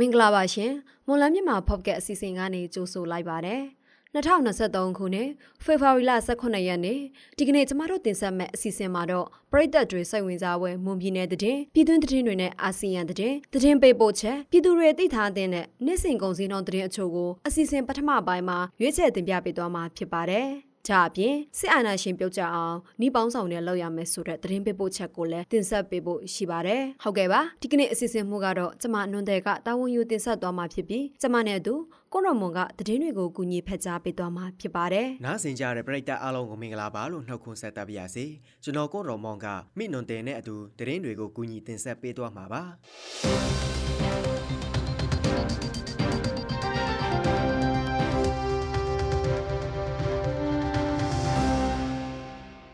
[0.00, 0.72] မင်္ဂလာပါရှင်
[1.06, 3.62] မွန်လန်းမြန်မာဖော့ကက်အစီအစဉ်ကနေကြိုဆိုလိုက်ပါတယ်
[4.14, 5.28] 2023ခုနှစ်
[5.64, 6.98] ဖေဖော်ဝါရီလ18ရက်နေ့
[7.38, 11.40] ဒီကနေ့ကျမတို့တင်ဆက်မယ့်အစီအစဉ်မှာတော့ပြည်သက်တွေစိတ်ဝင်စားပွဲမွန်ပြည်နယ်တည်
[11.74, 15.48] ပြည်တွင်းတည်တွေနဲ့အာဆီယံတည်တည်ပေးပို့ချက်ပြည်သူတွေသိထားတဲ့
[15.86, 20.48] နေ့စဉ်ကုန်စည်နှုန်းတည်အချို့ကိုအစီအစဉ်ပထမပိုင်းမှာရွေးချယ်တင်ပြပေးသွားမှာဖြစ်ပါတယ်။။
[20.88, 31.74] ဒါအပြင်စစ်အာဏာရှင်ပြုတ်ကြအောင်နှီးပေါင်းဆောင်နဲ့လောက်ရမယ်ဆိုတဲ့သတင်းပေးပို့ချက်ကိုလည်းတင်ဆက်ပေးဖို့ရှိပါတယ်။ဟုတ်ကဲ့ပါ။ဒီကနေ့အစီအစဉ်မှုကတော့ကျမနွန်တဲ့ကတာဝန်ယူတင်ဆက်သွားမှာဖြစ်ပြီးကျမနဲ့အတူ
[32.12, 38.24] ကိုရမွန်ကသတင်းတွေကိုကူညီဖက်ကြားပေးသွားမှာဖြစ်ပါတယ်။နားဆင်ကြတဲ့ပရိသတ်အားလုံးကိုမင်္ဂလာပါလို့နှုတ်ခွန်းဆက်သပါရစေ။
[38.62, 39.46] ကျွန်တော်ကိုရမွန်က
[39.78, 42.62] မိနွန်တဲ့နဲ့အတူသတင်းတွေကိုကူညီတင်ဆက်ပေးသွားမှာပါ။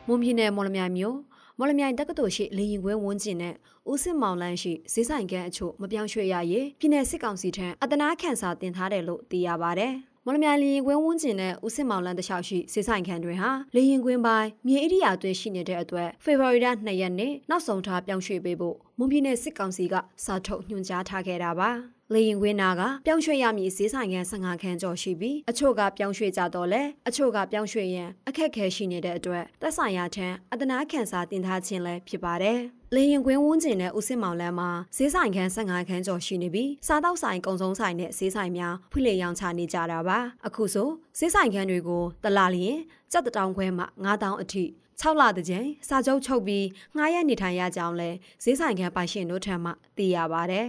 [0.08, 1.16] မွန်ပြည်နယ်မော်လမြိုင်မြို့
[1.58, 3.54] မော်လမြိုင်တက္ကသိုလ်ရှိလေရင်ခွဲဝန်းကျင်နဲ့
[3.90, 9.88] ဦးစစ်မောင်လန်းရှိဈေးဆိုင်ကန်းအချို့မပြောင်းရွှေ့ရရေးပြည်내စစ်ကောင်စီထံအတနာခန့်စာတင်ထားတယ်လို့သိရပါဗျ။
[10.28, 21.70] မော်လမြိုင်လေရင်ကွင်းဝန်းကျင်နဲ့ဦးစစ်မောင်လန်းတခြားရှိစေဆိုင်ခန်းတွေဟာလေရင်ကွင်းပိုင်းမြေဧရိယာအတွင်းရှိနေတဲ့အတွက်ဖေဖော်ဝါရီလ2ရက်နေ့နောက်ဆုံးထားပြောင်းရွှေ့ပေးဖို့မွန်ပြည်နယ်စစ်ကောင်စီကစာထုတ်ညွှန်ကြားထားခဲ့တာပါ။
[22.12, 32.58] လေရင်ကွင်းနာကပြောင်းရွှေ့ရမည်ဈေးဆိုင်ခန်း15ခန်းကျော်ရှိပြီးအချို့ကပြောင်းရွှေ့ကြတော့လဲအချို့ကပြောင်းရွှေ့ရန်အခက်ခဲရှိနေတဲ့အတွက်သက်ဆိုင်ရာထံအတနာခန့်စာတင်ထားခြင်းလည်းဖြစ်ပါတယ်။
[32.96, 42.76] လေရင်ကွင်းဝန်းကျင်နဲ့ဦးစစ်မောင်လန်းမှာဈေးဆိုင်ခန်း15ခန်းကျော်ရှိနေပြီးစားတောက်ဆိုင်ကုံစုံဆိုင်နဲ့ဈေးဆိုင်များဖွင့်လှစ်ရောင်းချနေကြတာပါအခုဆိုဈေးဆိုင်ခန်းတွေကိုတလာလျင်
[43.12, 44.64] စက်တောင်ခွဲမှ9000အထိ
[45.00, 48.10] 6လတကြိမ်စာချုပ်ချုပ်ပြီးငှားရနေထိုင်ရကြောင်းလဲ
[48.44, 50.66] ဈေးဆိုင်ခန်းပိုင်ရှင်တို့ထံမှသိရပါတယ်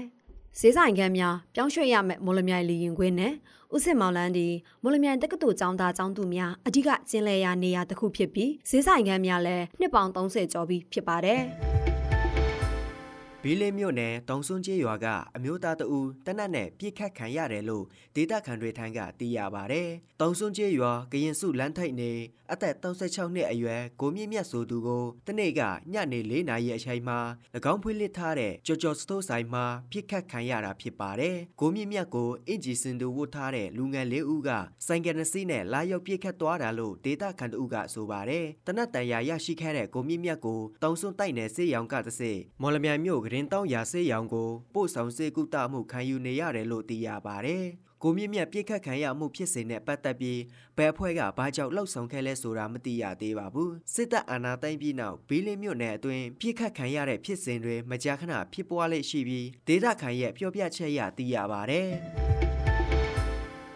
[0.60, 3.34] ဈေးဆိုင်ခန်းများပြောင်းရွှေ့ရမယ့်မော်လမြိုင်လီရင်ခွင်းနဲ့
[3.76, 4.48] ဦးစစ်မောင်လန်းဒီ
[4.84, 11.44] မော်လမြိုင်တက္ကသိုလ်ကျောင်းသားကျောင်းသူများအဓိကကျင်းလဲရနေရတစ်ခုဖြစ်ပြီးဈေးဆိုင်ခန်းများလည်းနှစ်ပေါင်30ကျော်ပြီးဖြစ်ပါတယ်။
[13.50, 17.86] ဘီလင်းမြို့နယ်တောင်စွန်းကျေးရွာကအမျိုးသားတဦးတနတ်နဲ့ပြစ်ခတ်ခံရတယ်လို့
[18.16, 19.84] ဒေသခံတွေထံကသိရပါဗျ။
[20.20, 22.12] တောင်စွန်းကျေးရွာကရင်စုလမ်းထိပ်နေ
[22.52, 25.62] အသက်36နှစ်အရွယ်ကိုမြင့်မြတ်ဆိုသူကိုတနေ့က
[25.94, 27.20] ညနေ၄နာရီအချိန်မှာ၎
[27.72, 34.50] င်းဖွင့်လှစ်ထားတဲ့ကြော်ကြော်စတိုးဆိုင်မှာပြစ်ခတ်ခံရတာဖြစ်ပါတယ်။ကိုမြင့်မြတ်ကိုအင်ဂျီစင်တူဝတ်ထားတဲ့လူငယ်လေးဦးက
[34.86, 47.66] ဆိုင်ကယ်နှစီးနဲ့လာရောက်ပြစ်ခတ်သွားတာလို့ဒေသခံတို့ကဆိုပါတယ်။တနတ်တန်ရာရရှိခဲ့တဲ့ကိုမြင့်မြတ်ကိုတောင်စွန်းတိုက်နယ်စေးရောင်ကတစေမော်လမြိုင်မြို့ကရင်တောင်းရာဆေးရောင်ကိုပို့ဆောင်စေကုသမှုခံယူနေရတယ်လို့သိရပါတယ်။
[48.04, 50.42] ကိုမြင့်မြတ်ပြစ်ခတ်ခံရမှုဖြစ်စဉ်နဲ့ပတ်သက်ပြီး
[50.78, 61.90] ဘယ်အဖွဲ့ကဘာကြောင့်လှုပ်ဆောင်ခဲ့လဲဆိုတာမသိရသေးပါဘူး။စစ်တပ်အာဏာသိမ်းပြီးနောက်ဘီလင်းမြို့နယ်အတွင်းပြစ်ခတ်ခံရတဲ့ဖြစ်စဉ်တွေမကြာခဏဖြစ်ပွားလေရှိပြီးဒေသခံရဲ့ပြောပြချက်အရသိရပါတယ်။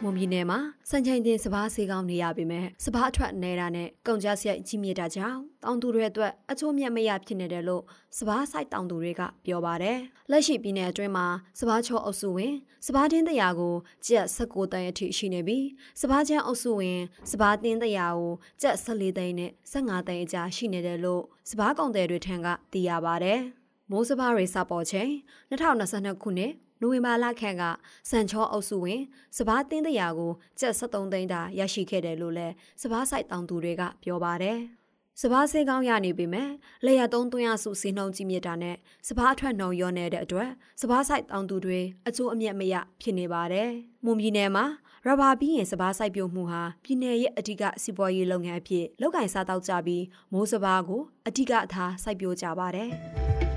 [0.03, 7.83] မွန်ပြည်နယ်မှာစံချိန်တင်စပားစေးကောင်းနေရပေမဲ့စပားအထွက်နေတာနဲ့ကုန်ကြစရိုက်ကြီးမြင့်တာကြောင့်တောင်သူတွေအတွက်အချိုးမြတ်မရဖြစ်နေတယ်လို့
[8.17, 9.97] စပားဆိုင်တောင်သူတွေကပြောပါတယ်။
[10.31, 11.27] လက်ရှိပြည်နယ်အတွင်းမှာ
[11.59, 12.53] စပားချောအုပ်စုဝင်
[12.85, 13.75] စပားတင်းတရာကို
[14.07, 15.65] ကျပ်16တန်းအထိရှိနေပြီး
[16.01, 16.99] စပားချမ်းအုပ်စုဝင်
[17.31, 23.39] စပားတင်းတရာကိုကျပ်14သိန်းနဲ့15သိန်းအကြားရှိနေတယ်လို့စပားကုန်တယ်တွေထံကသိရပါတယ်။
[23.91, 25.09] မိုးစပားတွေစပေါ်ချိန်
[25.51, 27.63] 2022ခုနှစ် နိုဝင်ဘာလခန့်က
[28.09, 29.01] စံချောအုပ်စုဝင်
[29.37, 34.59] စပားတင်းတရာကိုကျပ်73သိန်းတာရရှိခဲ့တယ်လို့လည်းစပားဆိုင်တောင်သူတွေကပြောပါတယ်။
[35.21, 36.49] စပားစေးကောင်းရနေပြီမဲ့
[36.85, 38.75] လေရသုံးသွင်းရစုစီနှုံကြီးမြစ်တာနဲ့
[39.07, 40.49] စပားအထွက်နှုံရောနေတဲ့အတွက်
[40.81, 43.69] စပားဆိုင်တောင်သူတွေအကျိုးအမြတ်မရဖြစ်နေပါတယ်။
[44.05, 44.65] မွန်ပြည်နယ်မှာ
[45.07, 52.91] ရဘာပြီးရင်စပားစိုက်ပျိုးမှုဟာပြည်내ရဲ့အဓိကစီးပွားရေးလုပ်ငန်းအဖြစ်လောက်ကင်စားတောက်ကြပြီးမိုးစပားကိုအဓိကအထားစိုက်ပျိုးကြပါတယ်။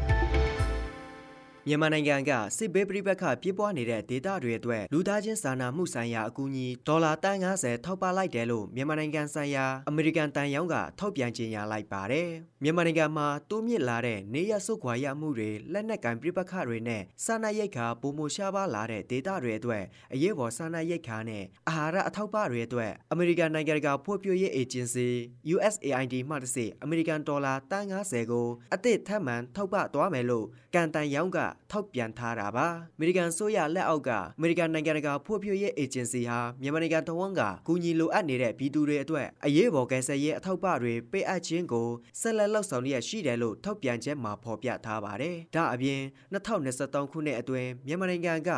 [1.68, 12.28] မြန်မာနိုင်ငံကစစ်ဘေးပြိပက္ခပြပွားနေတဲ့ဒေသတွေအတွက်လူသားချင်းစာနာမှုဆိုင်ရာအကူအညီဒေါ်လာတန်90ထောက်ပလိုက်တယ်လို့မြန်မာနိုင်ငံဆိုင်ရာအမေရိကန်တန်ရောင်းကထောက်ပြန်ကြေညာလိုက်ပါတယ်။
[12.62, 25.08] မြန်မာနိုင်ငံမှာတိုးမြင့်လာတဲ့နေရဆုတ်ခွာရမှုတွေလက်နက်ကင်ပြိပက္ခတွေနဲ့စာနာရိတ်ခါပုံမရှားပါလာတဲ့ဒေသတွေအတွက်အရေးပေါ်စာနာရိတ်ခါနဲ့အာဟာရအထောက်ပံ့တွေအတွက်အမေရိကန်နိုင်ငံကဖွံ့ဖြိုးရေးအေဂျင်စီ
[25.54, 31.38] USAID မှတစ်စိအမေရိကန်ဒေါ်လာတန်90ကိုအသစ်ထပ်မံထောက်ပံ့သွားမယ်လို့ကန်တန်ရောင်းက
[31.70, 32.66] ထောက်ပြန်ထားတာပါ
[32.96, 41.88] အမေရိကန်ဆိုရလက်အောက်ကအမေရိကန်နိုင်ငံတကာဖွံ့ဖြိုးရေးအေဂျင်စီဟာမြန်မာနိုင်ငံတဝန်းကကူညီလိုအပ်နေတဲ့ပြည်သူတွေအတွက်အရေးပေါ်ကယ်ဆယ်ရေးအထောက်ပံ့တွေပေးအပ်ခြင်းကို
[42.20, 46.00] ဆက်လက်လှုပ်ဆောင်ရရှိတယ်လို့ထောက်ပြန်ချက်မှာဖော်ပြထားပါတယ်။ဒါအပြင်
[46.34, 48.50] 2023ခုနှစ်အတွင်းမြန်မာနိုင်ငံက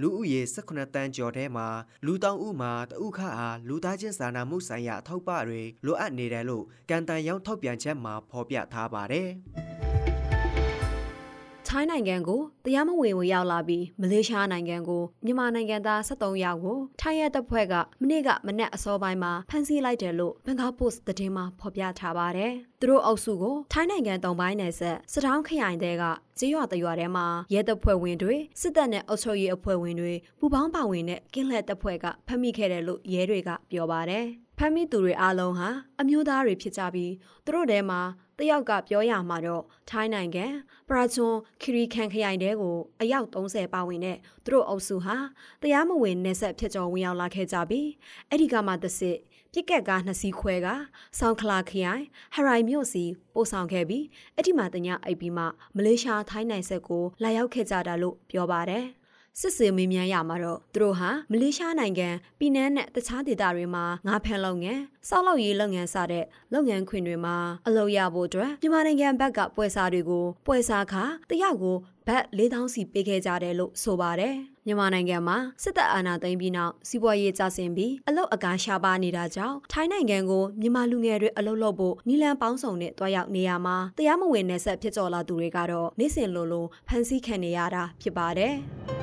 [0.00, 1.68] လူဦးရေ18တန်းကျော်ထဲမှာ
[2.06, 9.28] လူတောင်ဦးမှာတဦးခအားလူသားချင်းစာနာမှုဆိုင်ရာအထောက်ပံ့တွေလိုအပ်နေတယ်လို့ကန်တန်ရောင်းထောက်ပြန်ချက်မှာဖော်ပြထားပါတယ်။
[11.76, 26.04] ထိုင်းနိုင်ငံကိုတရားမဝင်ဝင်ရောက်လာပြီးမလေးရှားနိုင်ငံကိုမြန်မာနိုင်ငံသား73ယောက်ကိုထိုင်းရဲတပ်ဖွဲ့ကမနေ့ကမနက်အစောပိုင်းမှာဖမ်းဆီးလိုက်တယ်လို့ဘန်ကောက်ပို့စ်သတင်းမှာဖော်ပြထားပါတယ်။သူတို့အုပ်စုကိုထိုင်းနိုင်ငံတောင်ပိုင်းနယ်ဆက်စတောင်းခရိုင်တဲက
[26.38, 34.26] ကျေးရွာတရွာထဲမှာရဲတပ်ဖွဲ့ဝင်တွေစစ်တပ်နဲ့အုပ်ချုပ်ရေးအဖွဲ့ဝင်တွေပူးပေါင်းပါဝင်တဲ့ကင်းလှည့်တပ်ဖွဲ့ကဖမ်းမိခဲ့တယ်လို့ရဲတွေကပြောပါတယ်။
[34.58, 35.68] ဖမ်းမိသူတွေအားလုံးဟာ
[36.00, 37.12] အမျိုးသားတွေဖြစ်ကြပြီး
[37.44, 38.00] သူတို့ထဲမှာ
[38.38, 40.46] တယောက်ကပြောရမှာတော့ထိုင်းနိုင်ငံ
[40.88, 45.16] ပရာချွန်ခရီခန်ခရိုင်တဲကိုအယောက်30ပါဝင်တဲ့သူတို့အုပ်စုဟာ
[45.62, 47.88] တရားမဝင်နေဆက်ဖြစ်ကြောဝင်ရောက်လာခဲ့ကြပြီး
[48.30, 49.16] အဲ့ဒီကမှတစ်စစ်
[49.52, 50.68] ပြစ်ကက်ကားနှစ်စီးခွဲက
[51.18, 52.04] ဆောင်းခလာခရိုင်
[52.34, 53.04] ဟရိုင်မြို့စီ
[53.34, 54.04] ပို့ဆောင်ခဲ့ပြီး
[54.34, 55.44] အဲ့ဒီမှာတညအိပ်ပြီးမှ
[55.76, 58.84] မလေးရှားထိုင်းနိုင်ဆက်ကိုလာရောက်ခဲ့ကြတာလို့ပြောပါတယ်
[59.40, 62.08] စစ်စေမေးမြန်းရမှာတော့သူတို့ဟာမလေးရှားနိုင်ငံ
[62.38, 67.36] ပြည်내နဲ့တခြားဒေသတွေမှာငါးဖမ်းလုပ်ငန်းစောက်လုပ်ရေးလုပ်ငန်းစတဲ့လုပ်ငန်းခွင်တွေမှာ
[67.66, 70.94] အလုပ်ရဖို့အတွက်မြန်မာနိုင်ငံဘက်ကပွဲစားတွေကိုပွဲစားခ
[71.30, 71.76] တယောက်ကို
[72.06, 74.34] ဘတ်4000စီပေးခဲ့ကြတယ်လို့ဆိုပါတယ်
[74.66, 88.54] မြန်မာနိုင်ငံမှာစစ်တပ်အာဏာသိမ်းပြီးနောက်စီးပွားရေးကျဆင်းပြီးအလုတ်အကားရှားပါနေတာကြောင့်ထိုင်းနိုင်ငံကိုမြန်မာလူငယ်တွေအလုတ်လုပ်ဖို့နီလန်ပေါင်းစုံနဲ့တွားရောက်နေရမှာတရားမဝင်နယ်ဆက်ဖြစ်ကျော်လာသူတွေကတော့နေ့စဉ်လိုလိုဖမ်းဆီးခံနေရတာဖြစ်ပါတယ်။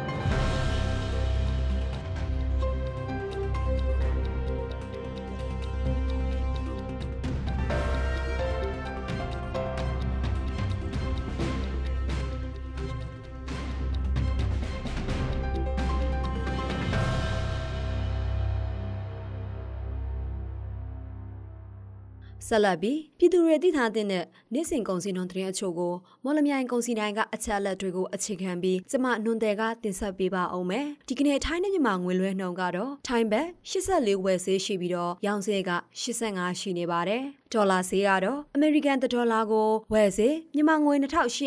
[22.51, 25.93] ဆက်လက်ပြီးပြည်သူတွေသိထားတဲ့နေ့စဉ်ကုန်စည်နှုန်းသတင်းအချို့ကို
[26.23, 35.71] မော်လမြိုင်ကုန်စည်တိုင်းကအချက်အလက်တွေကိုအခြေခံပြီးကျမနှွန်တယ်ကတင်ဆက်ပေးပါအောင်မယ်ဒီကနေ့ထိုင်းနဲ့မြန်မာငွေလွှဲနှုန်းကတော့ထိုင်းဘတ်84ဝယ်ဈေးရှိပြီးတော့ရောင်းဈေးက
[36.01, 40.95] 85ရှိနေပါတယ်ဒေါ်လာဈေးကတော့အမေရိကန်ဒေါ်လာကိုဝယ်ဈေးမြန်မာငွေ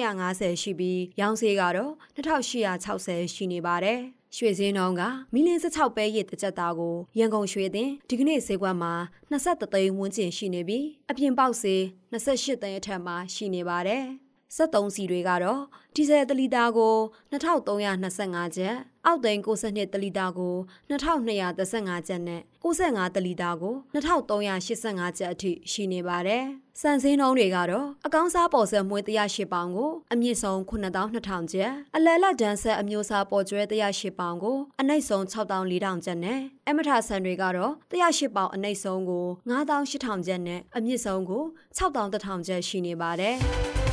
[0.06, 4.00] 2850ရှိပြီးရောင်းဈေးကတော့2860ရှိနေပါတယ်
[4.36, 5.02] ရွှေစင်းနှုန်းက
[5.32, 8.92] မီလ16ပဲရည်တစ်ကြက်သားကိုရန်ကုန်ရွှေတင်ဒီကနေ့ဈေးကွက်မှာ
[9.30, 11.80] 23သိန်းဝန်းကျင်ရှိနေပြီးအပြင်ပေါက်ဈေး
[12.12, 14.04] 28သိန်းအထက်မှာရှိနေပါတယ်။
[14.56, 15.60] 73စီတွေကတော့
[15.94, 16.94] ဒီဇယ်တလီတာကို
[17.32, 20.54] 2325ကျပ်အောက်သိန်း62တလီတာကို
[20.90, 26.44] 2235ကျပ်နဲ့65တလီတာကို2385ကျပ်အထိရှိနေပါတယ်။
[26.80, 41.42] စံစင်းနှုန်းတွေကတော့အကောင်းစားပေါ်ဆက်မွေး108ပေါင်ကိုအမြင့်ဆုံး9200ကျပ်အလယ်လတ်ဒန်ဆက်အမျိုးအစားပေါ်ကျွဲ108ပေါင်ကိုအနှိမ့်ဆုံး6400ကျပ်နဲ့အမထဆန်တွေကတော့108ပေါင်အနှိမ့်ဆုံးကို9800ကျပ်နဲ့အမြင့်ဆုံးကို
[41.78, 43.38] 6100ကျပ်ရှိနေပါတယ်။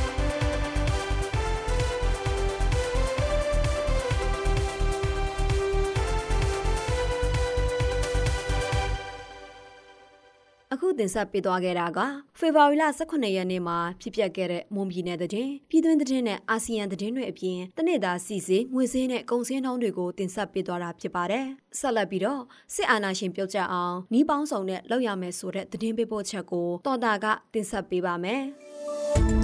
[10.92, 11.98] အခုတင်ဆက်ပေးသွားခဲ့တာက
[12.38, 15.30] ဖေဖော်ဝါရီလ18ရက်နေ့မှာဖြစ်ပျက်ခဲ့တဲ့မွန်ပြည်နယ်တည်
[15.70, 21.46] ပြည်တွင်းတည်နဲ့အာဆီယံတည်တွေအပြင်တနေ့တာစီစီငွေစင်းနဲ့ကုန်စင်းနှုန်းတွေကိုတင်ဆက်ပေးသွားတာဖြစ်ပါတယ်။
[21.78, 22.42] ဆက်လက်ပြီးတော့
[22.74, 28.42] စစ်အာဏာရှင်ပြုတ်ကျအောင်နှီးပေါင်းစုံနဲ့လောက်ရမယ်ဆိုတဲ့တည်ပေးဖို့ချက်ကိုတော်တာကတင်ဆက်ပေးပါမယ်။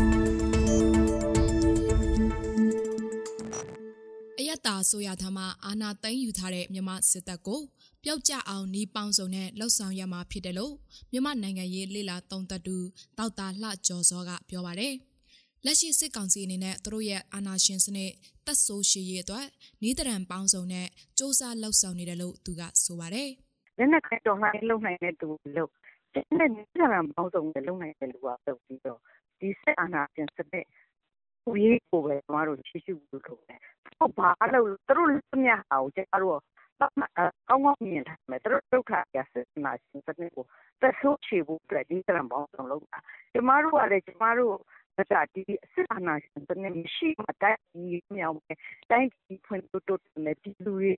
[4.59, 7.61] အယက်တာဆိုရထားမှအာနာသိမ်းယူထားတဲ့မြမစစ်တပ်ကို
[8.05, 10.75] ပျောက်ကျအောင်နှီးပေါင်းစုံနဲ့လှုပ်ဆောင်ရမှာဖြစ်တယ်လို့
[11.13, 12.77] မြန်မာနိုင်ငံရေးလေလာသုံးသက်သူ
[13.19, 14.95] ဒေါက်တာလှကျော်စောကပြောပါတယ်။
[15.65, 18.11] လက်ရှိစစ်ကောင်စီအနေနဲ့သူတို့ရဲ့အာဏာရှင်စနစ်
[18.47, 19.47] တက်ဆိုးရှိရေးအတွက်
[19.83, 23.29] နေတရန်ပေါင်းစုံနဲ့စ조사လှုပ်ဆောင်နေတယ်လို့သူကဆိုပါတယ်။
[23.79, 25.71] လက်နက်ကိုတော်လှန်ရေးလုပ်နိုင်တဲ့သူလို့
[26.15, 29.01] တဲ့နေတရန်ပေါင်းစုံနဲ့လုပ်နိုင်တဲ့လူကပြုတ်ပြီးတော့
[29.41, 30.67] ဒီစစ်အာဏာရှင်စနစ်
[31.45, 33.68] ကိုရေးကိုပဲကျမတို့ရှိရှိလို့လုပ်တယ်။ဟု
[34.09, 36.39] တ်ဘာလို့သူတို့လက်မြဟာကိုကျမတို့
[36.81, 36.97] ကောင်း
[37.49, 40.45] ကောင်းမြင်ထားမယ်သူတို့ဒုက္ခရစစ်နာရှင်စနစ်ကို
[40.81, 42.99] သက်ဆိုးချေဖို့အတွက်ဒီတရံပေါင်းဆောင်လုပ်တာ
[43.33, 44.55] ကျမတို့ကလည်းကျမတို့
[45.13, 48.57] ဒါဒီစစ်အာဏာရှင်စနစ်ရှိမှတိုင်းပြည်မြောက်မယ်
[48.91, 50.91] တိုင်းပြည်ဖွံ့ဖြိုးတိုးတက်မယ်ဒီလူတွေ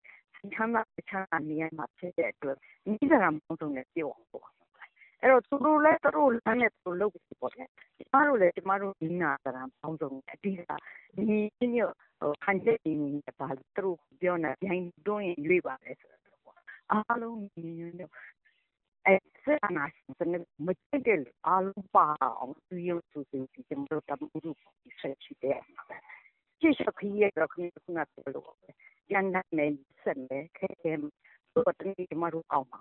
[0.54, 4.48] ချမ်းသာချမ်းသာနေရမှာဖြစ်တဲ့အတွက်ဒီတရံပေါင်းဆောင်နဲ့ပြောပေါ့
[5.22, 7.64] အဲ့တော့သူတို့လည်းသူတို့လမ်းနဲ့သူတို့လုပ်ပြီးပေါ့လေ
[7.98, 10.72] ကျမတို့လည်းကျမတို့ဒီနာတရံပေါင်းဆောင်အတိအကျ
[11.16, 11.76] ဒီည
[12.44, 12.94] ခံချက်တွေ
[13.40, 16.58] ပါသူတို့ပြောနေပြိုင်တွန်းရင်ရွေးပါလေဆိုတော့ပေါ့
[16.92, 18.12] အားလုံးညီညွတ်လို့
[19.06, 19.84] အဲဆက်အနာ
[20.18, 24.56] စနေမတိတယ်အားလုံးပါအောင်သူရုပ်သူစီကျမတို့တမှုတို့
[25.00, 25.58] ဆက်ချတဲ့
[26.60, 28.50] ချစ်ခရီးရတော့ခဏခဏပြောလို့
[29.12, 29.72] ရန်နဲ့
[30.02, 30.92] ဆက်နေခဲခဲ
[31.54, 32.80] တော့တနေ့ကျမတို့အောင်ပါ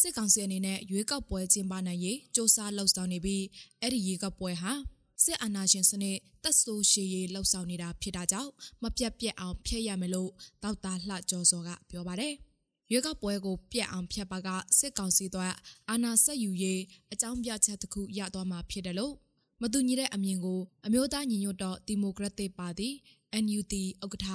[0.00, 3.44] စစ်ကောင်စီအနေနဲ့ရွေးကောက်ပွဲကျင်းပနိုင်ရေးစ조사လှုပ်ဆောင်နေပြီး
[3.80, 4.72] အဲ့ဒီရွေးကောက်ပွဲဟာ
[5.24, 8.50] စစ်အာဏာရှင်စနစ်တက်ဆိုးရှည်ရေးလှုပ်ဆောင်နေတာဖြစ်တာကြောင့်
[8.82, 10.30] မပြတ်ပြက်အောင်ဖျက်ရမယ်လို့
[10.62, 12.34] ဒေါက်တာလှကျော်စောကပြောပါတယ်။
[12.90, 14.48] ရွေးကောက်ပွဲကိုပြက်အောင်ဖျက်ပါက
[14.78, 15.46] စစ်ကောင်စီတို့
[15.90, 16.80] အာဏာဆက်ယူရေး
[17.12, 19.14] အကြောင်းပြချက်တစ်ခုရသွားမှာဖြစ်တယ်လို့
[19.62, 22.88] မတူညီတဲ့အမြင်ကိုအမျိုးသားညီညွတ်တော့ဒီမိုကရက်တစ်ပါတီ
[23.44, 23.74] NUD
[24.04, 24.26] ဥက္ကဋ္ဌ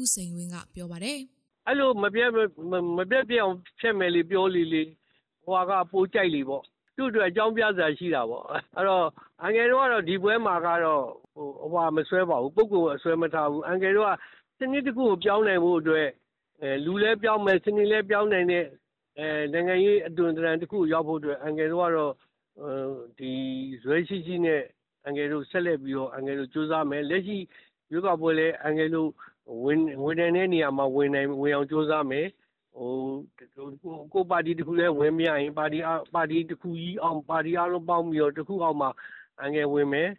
[0.00, 1.18] ဦးစိန်ဝင်းကပြောပါတယ်
[1.66, 2.30] အဲ့လိုမပြတ်
[2.70, 4.82] မမပြတ်ပြတ်အောင်ဖြတ်မယ်လေပြောလေလေ
[5.44, 6.62] ဟိုကပိုးကြိုက်လေပေါ့
[6.96, 8.44] သူ့အတွက်အကြောင်းပြစရာရှိတာပေါ့
[8.76, 9.06] အဲ့တော့
[9.42, 14.10] အန်ကယ်တို့ကတော့ဒီပွဲမှာကတော့ဟိုဟိုဟာမဆွဲပါဘူးပုဂ္ဂိုလ်အဆွဲမထားဘူးအန်ကယ်တို့က
[14.58, 16.08] စနစ်တစ်ခုကိုပြောင်းနိုင်ဖို့အတွက်
[16.60, 18.64] အဲလူလဲပြောင်းမယ်စနစ်လဲပြောင်းနိုင်တဲ့
[19.18, 22.12] အဲနိုင်ငံရေးအသွင်သဏ္ဍာန်တစ်ခုကိုရောက်ဖို့အတွက်အန်ကယ်တို့ကတော့
[22.60, 22.72] အဲ
[23.18, 23.32] ဒီ
[23.82, 24.62] ဇွဲရှိရှိနဲ့
[25.04, 27.38] အန်ကယ်တို့ဆက်လက်ပြီးတော့အန်ကယ်တို့စူးစမ်းမယ်လက်ရှိ
[27.92, 29.08] ရွေးကောက်ပွဲလဲအန်ကယ်တို့
[29.64, 32.26] ဝင်ဝင်တဲ့နေရာမှာဝင်နိုင်ဝင်အောင်စူးစမ်းမယ်
[32.76, 35.78] ဟိုကိုပါတီတစ်ခုလဲဝင်မရရင်ပါတီ
[36.14, 38.90] ပါတီတစ်ခုကြီးအောင်ပါတီအားလုံးပေါင်းပြီးတော့တစ်ခုအောင်မှာ
[39.40, 40.10] အန်ကယ်ဝင်မယ်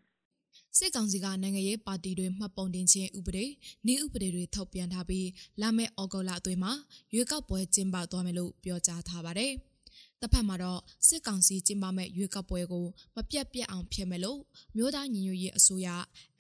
[0.77, 3.45] စစ်ကောင်စီကနိုင်ငံရေးပါတီတွေမှတ်ပုံတင်ခြင်းဥပဒေ
[3.88, 5.27] နေဥပဒေတွေထုတ်ပြန်ထားပြီး
[5.62, 6.74] လာမယ့်ဩဂုတ်လအတွင်းမှာ
[7.13, 9.51] ရွေးကောက်ပွဲကျင်းပသွားမယ်လို့ပြောကြားထားပါတယ်။
[10.22, 14.39] တစ်ဖက်မှာတော့စစ်ကောင်စီကျင်းပမဲ့ရွေးကောက်ပွဲကိုမပြတ်ပြတ်အောင်ဖျက်မယ်လို့
[14.75, 15.88] မြို့သားညီညွတ်ရေးအစိုးရ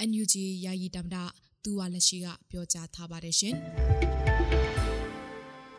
[0.09, 0.33] NUG
[0.65, 1.17] ယာယီတမ္မတ
[1.63, 3.55] သူဝါလက်ရှိကပြောကြားထားပါတယ်ရှင်။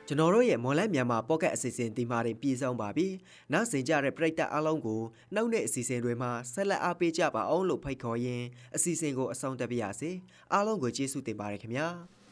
[0.09, 3.07] ကျွန်တော်တို့ရဲ့မော်လန့်မြန်မာပေါ့ကတ်အစီအစဉ်ဒီမှာတင်ပြည့်စုံပါပြီ။
[3.53, 5.01] နောက်ဆင်ကြတဲ့ပရိသတ်အားလုံးကို
[5.35, 8.47] နောက်နေ့အစီအစဉ်တွေမှာဆက်လက်အားပေးကြပါအောင်လို့ဖိတ်ခေါ်ရင်း
[8.77, 10.11] အစီအစဉ်ကိုအဆုံးသတ်ပါရစေ။
[10.53, 11.89] အားလုံးကိုကျေးဇူးတင်ပါတယ်ခင်ဗျာ။